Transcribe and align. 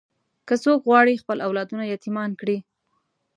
که 0.47 0.53
څوک 0.63 0.79
غواړي 0.87 1.21
خپل 1.21 1.37
اولادونه 1.47 1.83
یتیمان 1.93 2.31
کړي. 2.41 2.57